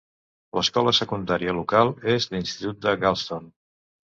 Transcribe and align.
L'escola 0.57 0.93
secundària 0.99 1.53
local 1.57 1.93
és 2.17 2.27
l'institut 2.33 2.83
de 2.87 2.95
Galston. 3.05 3.47